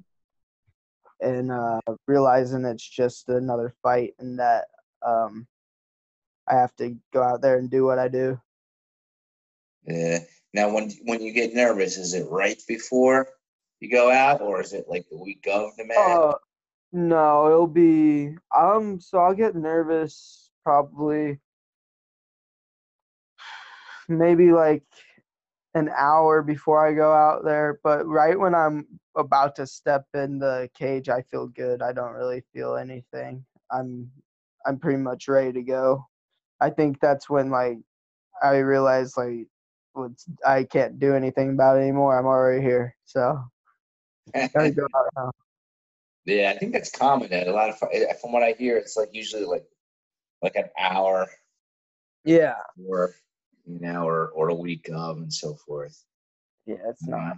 [1.20, 4.66] and uh, realizing it's just another fight, and that
[5.06, 5.46] um,
[6.48, 8.40] I have to go out there and do what I do.
[9.86, 10.18] Yeah.
[10.52, 13.28] Now, when when you get nervous, is it right before
[13.80, 15.98] you go out, or is it like the week of the match?
[15.98, 16.34] Uh,
[16.92, 19.00] no, it'll be um.
[19.00, 21.38] So I'll get nervous probably
[24.08, 24.82] maybe like
[25.76, 30.38] an hour before I go out there, but right when I'm about to step in
[30.38, 31.82] the cage, I feel good.
[31.82, 33.44] I don't really feel anything.
[33.70, 34.10] I'm
[34.64, 36.06] I'm pretty much ready to go.
[36.60, 37.78] I think that's when like
[38.42, 39.48] I realize like
[39.92, 42.18] what's I can't do anything about it anymore.
[42.18, 43.38] I'm already here, so
[44.34, 45.30] gotta go out now.
[46.24, 47.28] yeah, I think that's common.
[47.30, 49.66] That a lot of eh, from what I hear, it's like usually like
[50.42, 51.28] like an hour
[52.24, 52.56] Yeah,
[52.88, 53.14] or
[53.66, 56.04] you know, or or a week of, and so forth.
[56.66, 57.36] yeah, it's not.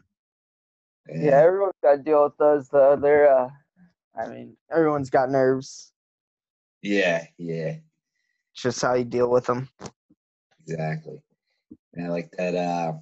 [1.08, 1.24] Yeah.
[1.24, 2.96] Yeah, everyone's got to deal with those though.
[2.96, 3.48] They're, uh,
[4.14, 5.92] I mean, everyone's got nerves.
[6.82, 7.24] Yeah.
[7.38, 7.76] Yeah.
[8.52, 9.68] It's just how you deal with them.
[10.66, 11.22] Exactly.
[11.94, 12.54] And I like that.
[12.54, 12.92] Uh,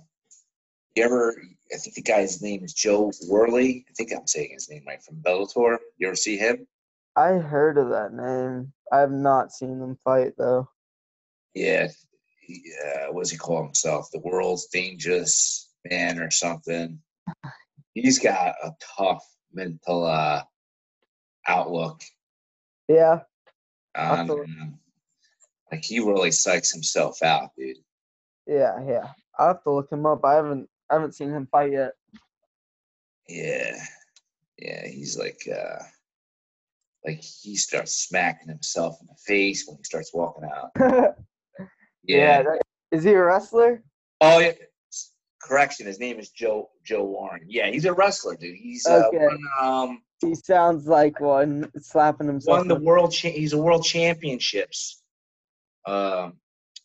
[0.95, 1.35] you ever?
[1.75, 3.85] I think the guy's name is Joe Worley.
[3.91, 5.79] I think I'm saying his name right from Bellator.
[5.99, 6.67] You ever see him?
[7.17, 8.73] I heard of that name.
[8.93, 10.69] I have not seen them fight though.
[11.55, 11.89] Yeah.
[12.47, 14.09] He, uh, what does he call himself?
[14.13, 16.99] The world's dangerous man or something.
[17.95, 20.43] He's got a tough mental uh,
[21.49, 22.01] outlook
[22.89, 23.21] Yeah,
[23.95, 24.79] um,
[25.73, 27.77] like he really psychs himself out, dude.
[28.47, 29.09] yeah, yeah.
[29.39, 30.25] I'll have to look him up.
[30.25, 31.93] I haven't, I haven't seen him fight yet.
[33.29, 33.77] Yeah.
[34.59, 35.83] Yeah, he's like uh
[37.05, 40.71] like he starts smacking himself in the face when he starts walking out.
[42.07, 42.17] yeah.
[42.17, 42.43] Yeah.
[42.43, 43.83] that- is he a wrestler?
[44.21, 44.53] Oh yeah.
[45.43, 47.43] Correction, his name is Joe Joe Warren.
[47.47, 48.57] Yeah, he's a wrestler, dude.
[48.57, 49.19] He's uh, Okay.
[49.19, 52.59] won, um He sounds like one slapping himself.
[52.59, 55.03] won the world cha- he's a world championships.
[55.87, 56.35] Um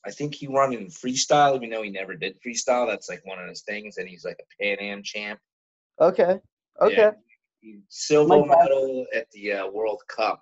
[0.05, 2.87] I think he won in freestyle, even though he never did freestyle.
[2.87, 5.39] That's like one of his things, and he's like a Pan Am champ.
[5.99, 6.39] Okay.
[6.81, 7.11] Okay.
[7.61, 7.75] Yeah.
[7.89, 10.41] Silver medal at the uh, World Cup.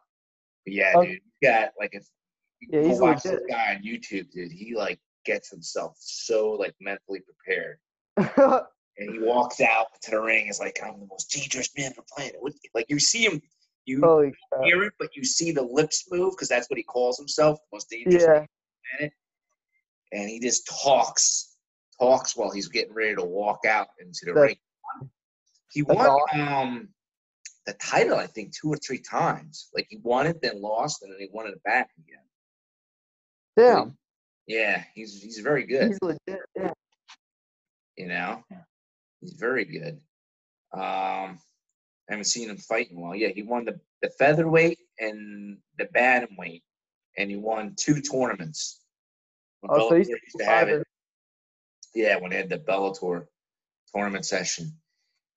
[0.65, 1.11] But yeah, Okay.
[1.11, 2.18] dude, he got like if you
[2.61, 3.39] Yeah, he's watch legit.
[3.47, 7.77] this guy on YouTube, dude, he like gets himself so like mentally prepared.
[9.01, 11.93] And he walks out to the ring, is like, I'm the most dangerous man on
[11.95, 12.35] the planet.
[12.75, 13.41] Like you see him,
[13.85, 14.33] you Holy
[14.65, 17.75] hear it, but you see the lips move because that's what he calls himself, the
[17.77, 18.27] most dangerous Yeah.
[18.27, 19.13] man on the planet.
[20.11, 21.55] And he just talks,
[21.97, 24.57] talks while he's getting ready to walk out into the That- ring.
[25.71, 26.41] He won awesome.
[26.41, 26.89] um,
[27.67, 29.69] the title, I think, two or three times.
[29.73, 32.23] Like he won it, then lost, and then he won it back again.
[33.59, 33.97] Damn.
[34.47, 35.89] Yeah, he's he's very good.
[35.89, 36.41] He's legit.
[36.55, 36.71] Yeah.
[37.97, 38.43] You know,
[39.19, 39.99] he's very good.
[40.73, 41.39] Um,
[42.09, 43.13] I haven't seen him fighting well.
[43.13, 46.61] Yeah, he won the, the featherweight and the bantamweight,
[47.17, 48.81] and he won two tournaments.
[49.59, 50.87] When Oh, so he's used to have it.
[51.93, 53.25] Yeah, when they had the Bellator
[53.93, 54.71] tournament session.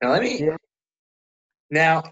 [0.01, 0.39] Now let me.
[0.39, 0.57] Yeah.
[1.71, 2.05] Now,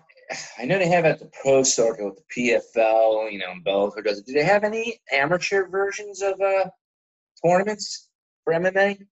[0.59, 4.05] I know they have at the pro circuit with the PFL, you know, and Bellator
[4.05, 4.27] does it.
[4.27, 6.71] Do they have any amateur versions of uh
[7.45, 8.09] tournaments
[8.45, 9.07] for MMA?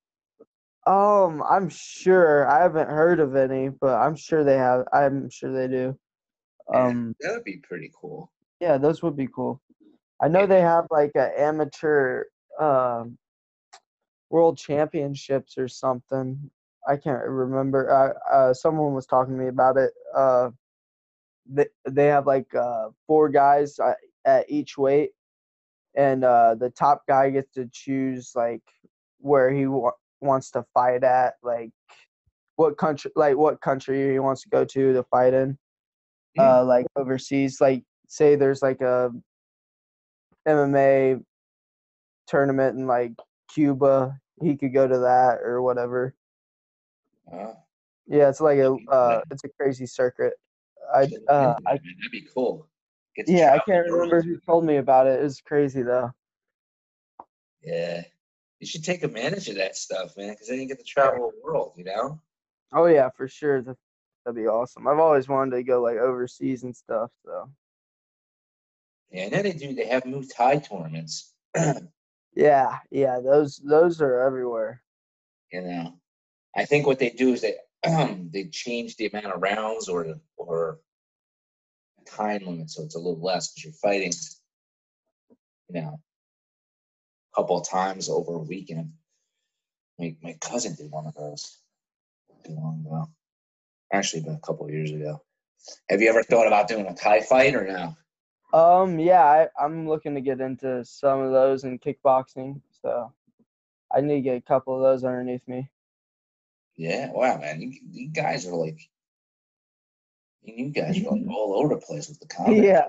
[0.87, 4.87] Um, I'm sure I haven't heard of any, but I'm sure they have.
[4.93, 5.99] I'm sure they do.
[6.73, 8.31] Yeah, Um, that would be pretty cool.
[8.61, 9.61] yeah, those would be cool.
[10.21, 12.25] I know they have like a amateur
[12.61, 13.19] um
[14.31, 16.51] world championships or something.
[16.87, 17.91] I can't remember.
[17.91, 19.93] Uh, uh, someone was talking to me about it.
[20.15, 20.51] Uh,
[21.49, 25.11] they they have like uh four guys uh, at each weight,
[25.95, 28.63] and uh the top guy gets to choose like
[29.19, 31.71] where he wa- wants to fight at, like
[32.57, 35.57] what country, like what country he wants to go to to fight in
[36.39, 39.11] uh like overseas like say there's like a
[40.47, 41.23] MMA
[42.27, 43.13] tournament in like
[43.53, 46.15] Cuba he could go to that or whatever.
[47.33, 47.57] Oh,
[48.07, 50.35] yeah it's like a uh it's a crazy circuit
[50.95, 51.73] I uh I.
[51.73, 52.69] That'd be cool.
[53.27, 56.13] Yeah I can't remember who told me about it it's crazy though
[57.63, 58.03] Yeah,
[58.61, 61.41] you should take advantage of that stuff, man, because then you get to travel the
[61.43, 61.73] world.
[61.77, 62.21] You know.
[62.73, 63.77] oh yeah for sure that,
[64.25, 67.51] that'd be awesome I've always wanted to go like overseas and stuff so
[69.11, 69.75] Yeah, I know they do.
[69.75, 71.33] They have Muay Thai tournaments.
[72.35, 74.83] yeah yeah those those are everywhere
[75.53, 75.95] you know,
[76.55, 77.55] I think what they do is they
[78.33, 80.81] they change the amount of rounds or or
[82.07, 84.13] time limit, so it's a little less because you're fighting,
[85.69, 86.01] you know,
[87.33, 88.93] a couple of times over a weekend.
[89.99, 91.59] My my cousin did one of those
[92.49, 93.09] long ago,
[93.93, 95.23] actually, about a couple of years ago.
[95.91, 97.97] Have you ever thought about doing a Thai fight or no?
[98.53, 103.13] Um, yeah, I, I'm looking to get into some of those in kickboxing, so
[103.95, 105.69] I need to get a couple of those underneath me.
[106.79, 108.79] Yeah, wow, man, you, you guys are like,
[110.45, 112.65] you guys are like all over the place with the combat.
[112.65, 112.85] Yeah,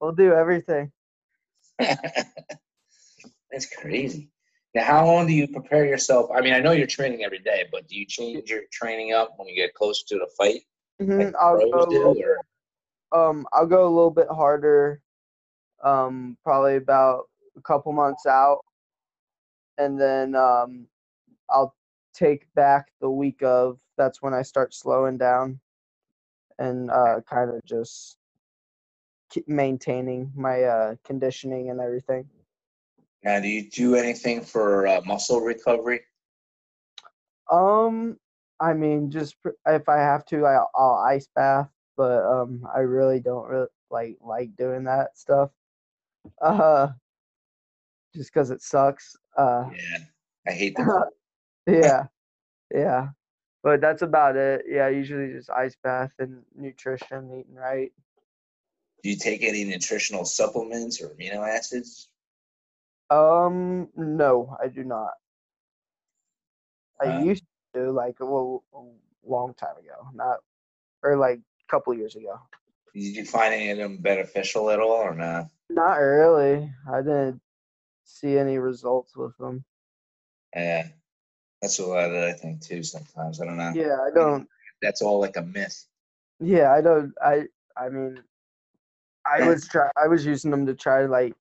[0.00, 0.92] we'll do everything.
[1.78, 4.28] That's crazy.
[4.74, 6.30] Now, how long do you prepare yourself?
[6.36, 9.32] I mean, I know you're training every day, but do you change your training up
[9.38, 10.60] when you get closer to the fight?
[11.00, 11.18] Mm-hmm.
[11.18, 12.16] Like I'll go, a do, little,
[13.12, 15.00] um, I'll go a little bit harder,
[15.82, 18.60] um, probably about a couple months out,
[19.78, 20.86] and then um,
[21.48, 21.74] I'll
[22.16, 23.78] take back the week of.
[23.96, 25.60] That's when I start slowing down,
[26.58, 28.16] and uh, kind of just
[29.46, 32.28] maintaining my uh, conditioning and everything.
[33.22, 36.00] now do you do anything for uh, muscle recovery?
[37.50, 38.18] Um,
[38.60, 42.80] I mean, just pr- if I have to, I, I'll ice bath, but um, I
[42.80, 45.50] really don't really like like doing that stuff.
[46.40, 46.88] Uh,
[48.14, 49.16] just because it sucks.
[49.36, 49.98] Uh, Yeah,
[50.46, 51.10] I hate the
[51.66, 52.06] yeah,
[52.74, 53.08] yeah,
[53.62, 54.64] but that's about it.
[54.68, 57.92] Yeah, usually just ice bath and nutrition, eating right.
[59.02, 62.08] Do you take any nutritional supplements or amino acids?
[63.10, 65.12] Um, no, I do not.
[67.00, 68.82] I Uh, used to like a, little, a
[69.28, 70.38] long time ago, not
[71.02, 72.40] or like a couple years ago.
[72.94, 75.50] Did you find any of them beneficial at all, or not?
[75.68, 76.72] Not really.
[76.90, 77.40] I didn't
[78.04, 79.64] see any results with them.
[80.54, 80.88] Yeah,
[81.62, 82.82] that's what I think too.
[82.82, 83.72] Sometimes I don't know.
[83.74, 84.48] Yeah, I don't.
[84.82, 85.86] That's all like a myth.
[86.40, 87.12] Yeah, I don't.
[87.22, 87.44] I.
[87.76, 88.22] I mean,
[89.26, 89.90] I was try.
[90.02, 91.34] I was using them to try to like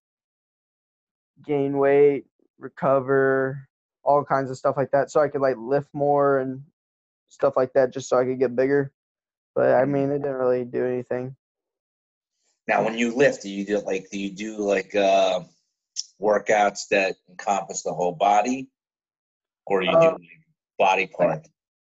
[1.45, 2.25] gain weight,
[2.58, 3.67] recover,
[4.04, 6.63] all kinds of stuff like that, so I could like lift more and
[7.30, 8.91] stuff like that, just so I could get bigger.
[9.54, 11.36] But I mean, it didn't really do anything.
[12.67, 15.41] Now, when you lift, do you do like do you do like uh,
[16.21, 18.69] workouts that encompass the whole body,
[19.67, 20.41] or you do Uh, like
[20.78, 21.30] body part?
[21.30, 21.45] Like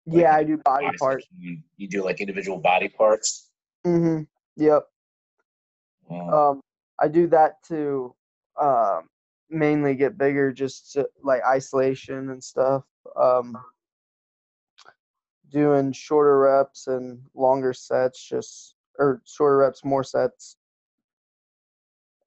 [0.07, 1.26] Yeah, I do body parts.
[1.37, 3.50] You, you do like individual body parts.
[3.87, 4.22] Mm-hmm.
[4.57, 4.83] Yep.
[6.09, 6.50] Wow.
[6.50, 6.61] Um,
[6.98, 8.14] I do that to
[8.61, 9.09] um,
[9.50, 12.85] mainly get bigger, just to, like isolation and stuff.
[13.16, 13.57] Um,
[15.51, 20.57] doing shorter reps and longer sets, just or shorter reps, more sets.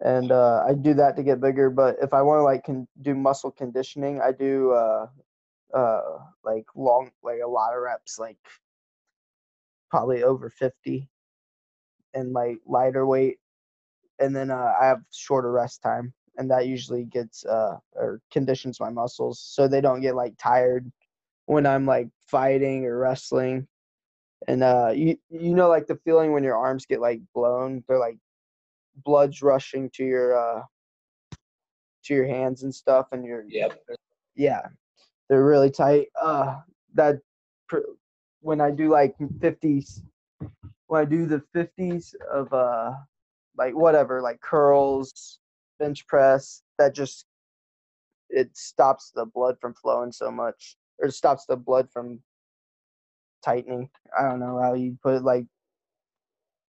[0.01, 1.69] And uh, I do that to get bigger.
[1.69, 5.07] But if I want to like can do muscle conditioning, I do uh,
[5.73, 6.01] uh,
[6.43, 8.37] like long, like a lot of reps, like
[9.89, 11.09] probably over fifty,
[12.13, 13.37] and like lighter weight
[14.19, 18.79] and then uh, I have shorter rest time, and that usually gets uh or conditions
[18.79, 20.91] my muscles so they don't get like tired
[21.45, 23.67] when I'm like fighting or wrestling.
[24.47, 27.99] And uh, you you know like the feeling when your arms get like blown, they're
[27.99, 28.17] like
[29.05, 30.63] blood's rushing to your uh
[32.05, 33.81] to your hands and stuff, and you're Yep.
[34.35, 34.67] yeah,
[35.29, 36.07] they're really tight.
[36.19, 36.57] Uh,
[36.95, 37.19] that
[38.41, 40.01] when I do like 50s,
[40.87, 42.93] when I do the 50s of uh
[43.57, 45.39] like whatever, like curls,
[45.79, 47.25] bench press, that just
[48.29, 52.19] it stops the blood from flowing so much or stops the blood from
[53.43, 53.89] tightening.
[54.17, 55.45] I don't know how you put it like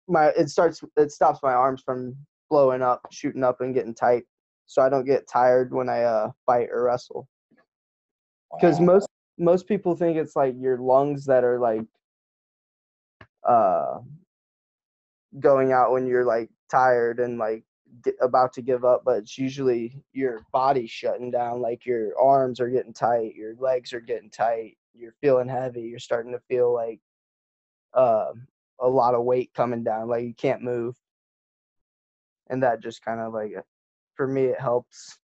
[0.07, 2.15] my it starts it stops my arms from
[2.49, 4.23] blowing up, shooting up and getting tight.
[4.65, 7.27] So I don't get tired when I uh fight or wrestle.
[8.51, 8.79] Wow.
[8.79, 11.85] most most people think it's like your lungs that are like
[13.47, 13.99] uh
[15.39, 17.63] going out when you're like tired and like
[18.03, 22.59] get, about to give up but it's usually your body shutting down like your arms
[22.59, 26.73] are getting tight your legs are getting tight you're feeling heavy you're starting to feel
[26.73, 26.99] like
[27.93, 28.47] um
[28.81, 30.95] a lot of weight coming down like you can't move
[32.49, 33.53] and that just kind of like
[34.15, 35.17] for me it helps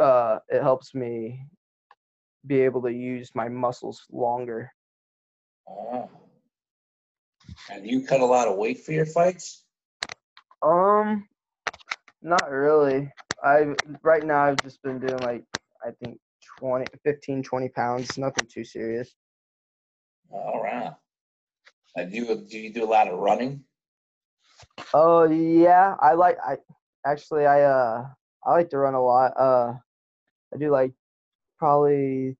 [0.00, 1.40] uh it helps me
[2.46, 4.70] be able to use my muscles longer
[5.68, 6.10] Oh.
[7.68, 9.64] Have you cut a lot of weight for your fights?
[10.62, 11.28] Um,
[12.22, 13.10] not really.
[13.42, 15.44] I right now I've just been doing like
[15.84, 16.18] I think
[16.60, 18.18] 20, 15, 20 pounds.
[18.18, 19.14] Nothing too serious.
[20.30, 20.94] All right.
[21.96, 23.64] Uh, do you do you do a lot of running?
[24.92, 26.56] Oh yeah, I like I
[27.06, 28.06] actually I uh
[28.44, 29.32] I like to run a lot.
[29.38, 29.74] Uh,
[30.52, 30.92] I do like
[31.58, 32.36] probably.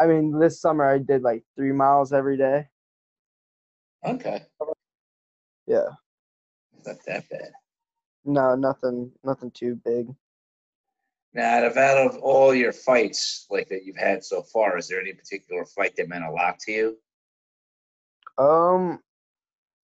[0.00, 2.66] I mean, this summer I did like three miles every day.
[4.04, 4.42] Okay,
[5.66, 5.88] Yeah.
[6.84, 7.52] not that bad.
[8.24, 10.08] No, nothing, nothing too big.
[11.32, 14.88] Now, out of out of all your fights like that you've had so far, is
[14.88, 16.98] there any particular fight that meant a lot to you?
[18.36, 19.00] Um,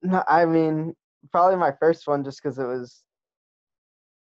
[0.02, 0.94] no, I mean,
[1.32, 3.02] probably my first one just because it was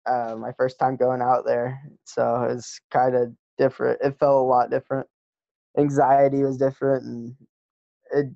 [0.06, 1.80] uh, my first time going out there.
[2.04, 3.32] So it was kind of
[3.62, 4.00] different.
[4.02, 5.06] It felt a lot different.
[5.78, 7.36] Anxiety was different, and
[8.12, 8.26] it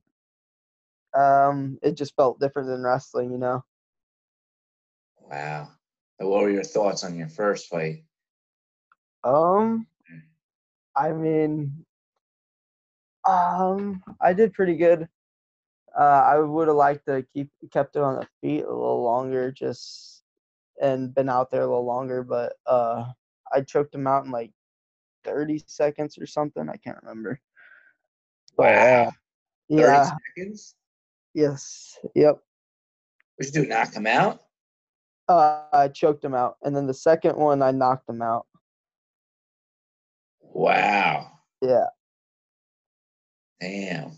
[1.18, 3.64] um it just felt different than wrestling, you know.
[5.31, 5.68] Wow.
[6.18, 8.05] What were your thoughts on your first fight?
[9.24, 9.87] Um,
[10.97, 11.85] I mean,
[13.29, 15.09] um, I did pretty good.
[15.99, 19.51] Uh, I would have liked to keep kept it on the feet a little longer,
[19.51, 20.22] just
[20.81, 22.22] and been out there a little longer.
[22.22, 23.05] But uh,
[23.53, 24.53] I choked him out in like
[25.27, 26.68] thirty seconds or something.
[26.68, 27.41] I can't remember.
[28.57, 29.11] But, uh,
[29.68, 29.77] Wow.
[29.79, 30.11] 30 yeah.
[30.37, 30.74] seconds?
[31.35, 31.99] Yes.
[32.14, 32.39] Yep.
[33.37, 33.68] What'd you do?
[33.68, 34.41] Knock him out?
[35.29, 38.47] Uh, I choked him out, and then the second one I knocked him out.
[40.41, 41.33] Wow.
[41.61, 41.87] Yeah.
[43.61, 44.12] Damn.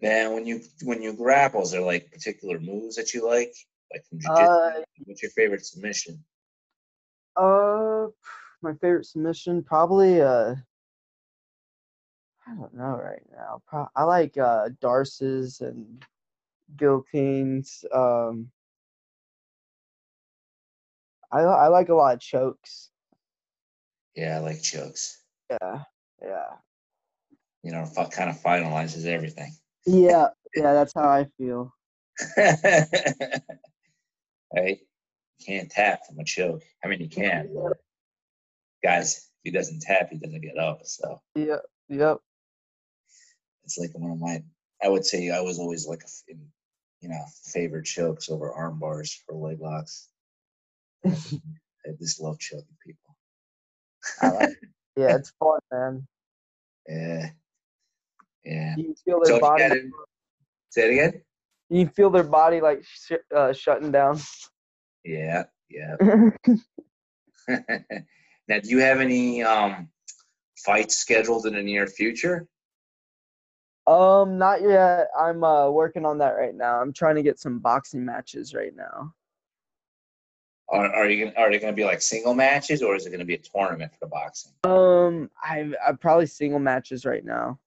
[0.00, 3.54] Now, when you when you grapple, is there like particular moves that you like,
[3.92, 4.42] like from jiu-jitsu?
[4.42, 4.72] Uh,
[5.06, 6.22] What's your favorite submission?
[7.36, 8.08] Uh,
[8.64, 10.54] my favorite submission probably uh,
[12.46, 13.62] I don't know right now.
[13.66, 16.04] Pro- I like uh Darces and
[16.76, 17.84] guillotines.
[17.92, 18.50] Um,
[21.30, 22.90] I I like a lot of chokes.
[24.16, 25.22] Yeah, I like chokes.
[25.50, 25.82] Yeah,
[26.22, 26.56] yeah,
[27.62, 29.52] You know, kind of finalizes everything.
[29.86, 30.72] yeah, yeah.
[30.72, 31.74] That's how I feel.
[32.36, 32.78] hey,
[34.54, 36.62] you can't tap from a choke.
[36.84, 37.78] I mean, you can, but
[38.84, 40.80] guys, if he doesn't tap, he doesn't get up.
[40.84, 41.58] So Yeah,
[41.88, 42.18] yep.
[43.64, 44.42] it's like one of my.
[44.82, 46.38] I would say I was always like in,
[47.00, 50.08] you know, favorite chokes over arm bars or leg locks.
[51.06, 51.10] I
[51.98, 53.16] just love choking people.
[54.22, 54.50] Like.
[54.96, 56.06] Yeah, it's fun, man.
[56.86, 57.30] Yeah,
[58.44, 58.74] yeah.
[58.76, 59.64] You feel their you body.
[59.64, 59.84] it.
[60.70, 61.22] Say it again.
[61.70, 64.20] You feel their body like sh- uh, shutting down.
[65.04, 65.96] Yeah, yeah.
[68.48, 69.88] now, do you have any um
[70.64, 72.46] fights scheduled in the near future?
[73.86, 75.08] Um, not yet.
[75.18, 76.80] I'm uh working on that right now.
[76.80, 79.14] I'm trying to get some boxing matches right now.
[80.70, 83.20] Are, are you are they going to be like single matches, or is it going
[83.20, 84.52] to be a tournament for the boxing?
[84.64, 87.58] Um, I I probably single matches right now.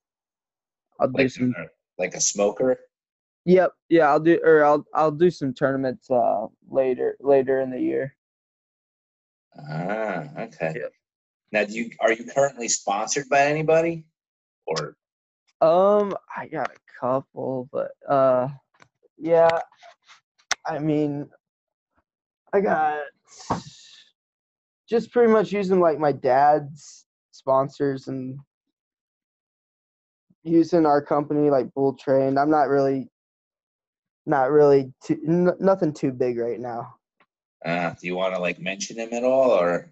[0.99, 1.53] I'll do Like some.
[1.57, 1.65] uh,
[1.99, 2.79] like a smoker?
[3.45, 7.79] Yep, yeah, I'll do or I'll I'll do some tournaments uh later later in the
[7.79, 8.16] year.
[9.69, 10.73] Ah, okay.
[10.75, 10.91] Yep.
[11.51, 14.05] Now, do you are you currently sponsored by anybody,
[14.65, 14.95] or
[15.61, 18.49] Um, I got a couple, but uh,
[19.17, 19.59] yeah,
[20.65, 21.29] I mean,
[22.53, 22.99] I got
[24.89, 28.37] just pretty much using like my dad's sponsors and
[30.43, 32.37] using our company like Bull Train.
[32.37, 33.09] I'm not really,
[34.25, 36.96] not really too, n- nothing too big right now.
[37.67, 39.91] Uh, do you want to like mention him at all, or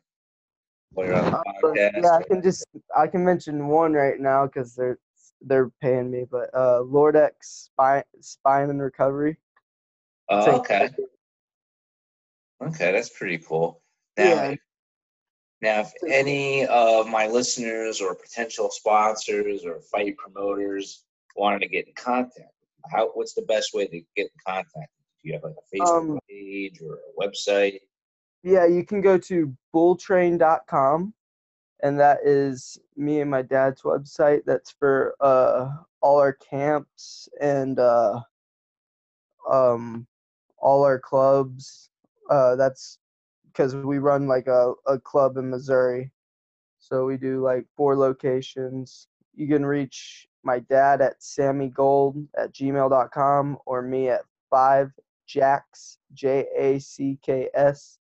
[0.93, 2.65] while you're on the Uh, yeah, I can just
[2.95, 4.99] I can mention one right now because they're
[5.41, 9.37] they're paying me, but uh, Lordex Spine Spine and Recovery.
[10.29, 10.89] Oh, okay.
[12.61, 13.81] Okay, that's pretty cool.
[14.17, 14.55] Now, Yeah.
[15.61, 21.03] now, if any of my listeners or potential sponsors or fight promoters
[21.35, 22.53] wanted to get in contact,
[22.89, 24.89] how what's the best way to get in contact?
[25.25, 27.79] Do you have like a Facebook Um, page or a website?
[28.43, 31.15] Yeah, you can go to bulltrain.com
[31.81, 34.41] and that is me and my dad's website.
[34.45, 35.69] That's for uh
[36.01, 38.21] all our camps and uh
[39.51, 40.05] um
[40.59, 41.89] all our clubs.
[42.29, 42.99] Uh that's
[43.47, 46.11] because we run like a, a club in Missouri.
[46.77, 49.07] So we do like four locations.
[49.33, 54.21] You can reach my dad at sammygold at gmail.com or me at
[54.51, 54.91] five
[55.25, 57.97] jacks J A C K S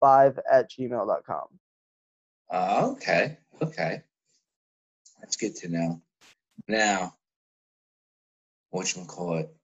[0.00, 1.46] five at gmail.com.
[2.50, 4.02] Uh, okay, okay,
[5.20, 6.00] that's good to know.
[6.68, 7.14] Now,
[8.70, 9.54] what you call it?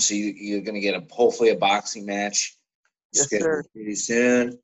[0.00, 2.56] So you, you're gonna get a hopefully a boxing match
[3.12, 3.64] Yes, scheduled sir.
[3.72, 4.58] pretty soon,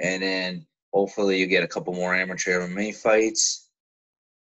[0.00, 3.68] and then hopefully you get a couple more amateur MMA fights,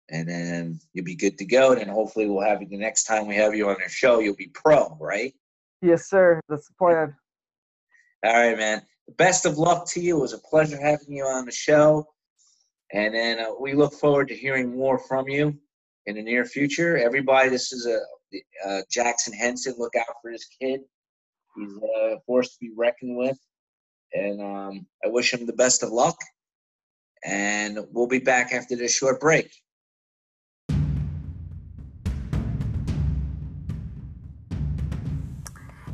[0.10, 1.72] and then you'll be good to go.
[1.72, 4.20] And then hopefully we'll have you the next time we have you on the show.
[4.20, 5.34] You'll be pro, right?
[5.86, 6.42] Yes, sir.
[6.50, 7.16] That's the plan.
[8.26, 8.82] All right, man.
[9.18, 10.18] Best of luck to you.
[10.18, 12.08] It was a pleasure having you on the show.
[12.92, 15.56] And then uh, we look forward to hearing more from you
[16.08, 16.98] in the near future.
[16.98, 19.76] Everybody, this is a Jackson Henson.
[19.78, 20.82] Look out for this kid.
[21.56, 23.38] He's a force to be reckoned with.
[24.14, 26.18] And um, I wish him the best of luck.
[27.24, 29.52] And we'll be back after this short break.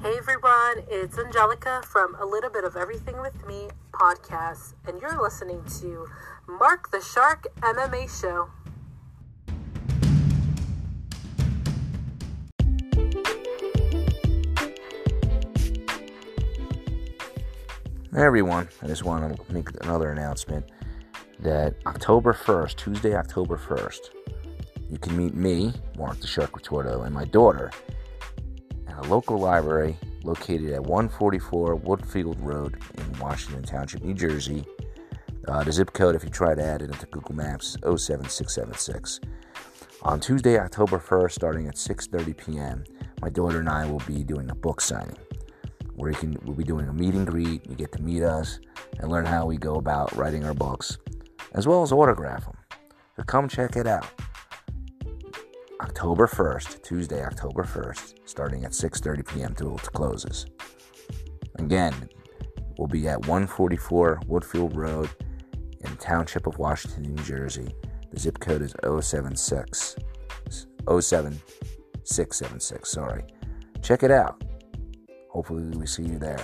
[0.02, 5.22] Hey everyone, it's Angelica from A Little Bit of Everything with Me podcast, and you're
[5.22, 6.08] listening to
[6.48, 8.50] Mark the Shark MMA Show.
[18.12, 20.66] Hey everyone, I just want to make another announcement
[21.42, 24.00] that October 1st, Tuesday, October 1st,
[24.90, 27.70] you can meet me, Mark the Shark Ritorto, and my daughter
[28.92, 34.66] at a local library located at 144 Woodfield Road in Washington Township, New Jersey.
[35.48, 39.20] Uh, the zip code, if you try to add it into Google Maps, 07676.
[40.04, 42.84] On Tuesday, October 1st, starting at 6:30 p.m.,
[43.22, 45.18] my daughter and I will be doing a book signing
[45.96, 47.68] where you can we'll be doing a meet and greet.
[47.68, 48.60] You get to meet us
[49.00, 50.98] and learn how we go about writing our books,
[51.54, 52.58] as well as autograph them.
[53.16, 54.08] So come check it out.
[55.82, 59.56] October 1st, Tuesday, October 1st, starting at 6:30 p.m.
[59.56, 60.46] till it closes.
[61.58, 62.08] Again,
[62.78, 65.10] we'll be at 144 Woodfield Road
[65.82, 67.74] in the Township of Washington, New Jersey.
[68.12, 69.96] The zip code is 076
[70.88, 73.24] 07676, sorry.
[73.82, 74.44] Check it out.
[75.30, 76.44] Hopefully, we see you there.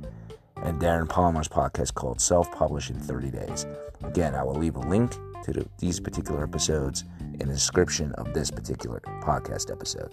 [0.57, 3.66] and Darren Palmer's podcast called Self Publish in 30 Days.
[4.03, 5.12] Again, I will leave a link
[5.45, 7.05] to the, these particular episodes
[7.41, 10.12] in the description of this particular podcast episode.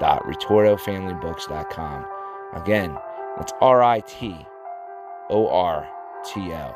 [0.01, 2.07] www.ritortofamilybooks.com.
[2.55, 2.97] Again,
[3.37, 4.37] that's R I T
[5.31, 5.89] O R
[6.25, 6.75] T O.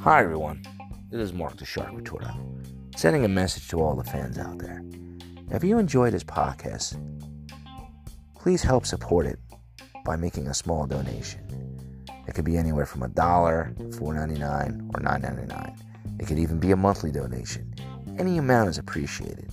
[0.00, 0.62] Hi, everyone.
[1.10, 2.34] This is Mark the Shark Ritorto,
[2.96, 4.82] sending a message to all the fans out there.
[5.50, 6.96] If you enjoyed this podcast,
[8.34, 9.38] please help support it
[10.04, 11.67] by making a small donation.
[12.28, 15.74] It could be anywhere from a dollar, four ninety nine, or nine ninety nine.
[16.20, 17.74] It could even be a monthly donation.
[18.18, 19.50] Any amount is appreciated.